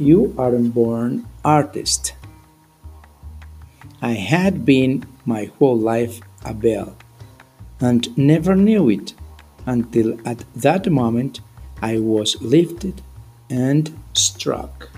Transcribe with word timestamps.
You 0.00 0.34
are 0.38 0.54
a 0.54 0.58
born 0.60 1.26
artist. 1.44 2.14
I 4.00 4.12
had 4.12 4.64
been 4.64 5.04
my 5.26 5.50
whole 5.58 5.76
life 5.76 6.22
a 6.42 6.54
bell, 6.54 6.96
and 7.80 8.16
never 8.16 8.56
knew 8.56 8.88
it 8.88 9.12
until 9.66 10.16
at 10.26 10.42
that 10.56 10.90
moment 10.90 11.40
I 11.82 11.98
was 11.98 12.40
lifted 12.40 13.02
and 13.50 13.92
struck. 14.14 14.88